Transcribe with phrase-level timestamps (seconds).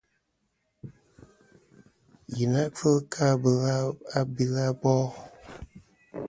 [2.33, 3.25] Yì na kfel kɨ
[4.19, 5.05] abil abol.